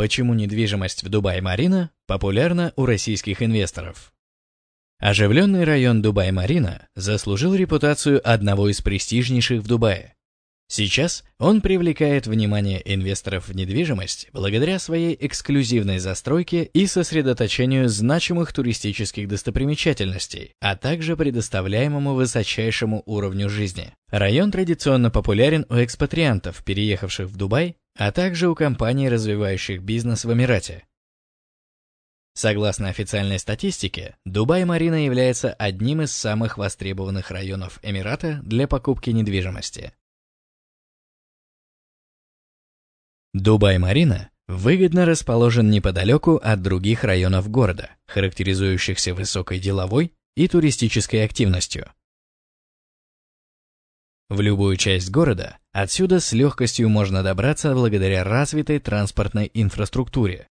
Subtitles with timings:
[0.00, 4.14] Почему недвижимость в Дубай-Марина популярна у российских инвесторов?
[4.98, 10.14] Оживленный район Дубай-Марина заслужил репутацию одного из престижнейших в Дубае.
[10.68, 19.28] Сейчас он привлекает внимание инвесторов в недвижимость благодаря своей эксклюзивной застройке и сосредоточению значимых туристических
[19.28, 23.92] достопримечательностей, а также предоставляемому высочайшему уровню жизни.
[24.10, 30.32] Район традиционно популярен у экспатриантов, переехавших в Дубай, а также у компаний, развивающих бизнес в
[30.32, 30.86] Эмирате.
[32.34, 39.92] Согласно официальной статистике, Дубай-Марина является одним из самых востребованных районов Эмирата для покупки недвижимости.
[43.34, 51.92] Дубай-Марина выгодно расположен неподалеку от других районов города, характеризующихся высокой деловой и туристической активностью.
[54.30, 60.46] В любую часть города отсюда с легкостью можно добраться благодаря развитой транспортной инфраструктуре,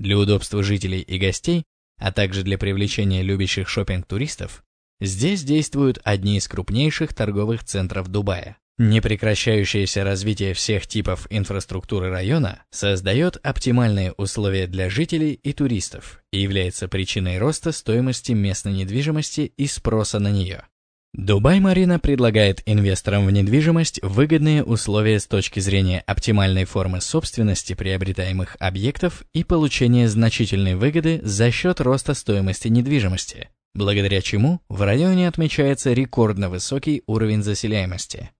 [0.00, 1.64] для удобства жителей и гостей,
[1.98, 4.64] а также для привлечения любящих шопинг туристов
[4.98, 8.56] здесь действуют одни из крупнейших торговых центров Дубая.
[8.78, 16.88] Непрекращающееся развитие всех типов инфраструктуры района создает оптимальные условия для жителей и туристов и является
[16.88, 20.64] причиной роста стоимости местной недвижимости и спроса на нее.
[21.12, 29.24] Дубай-Марина предлагает инвесторам в недвижимость выгодные условия с точки зрения оптимальной формы собственности приобретаемых объектов
[29.32, 36.48] и получения значительной выгоды за счет роста стоимости недвижимости, благодаря чему в районе отмечается рекордно
[36.48, 38.30] высокий уровень заселяемости.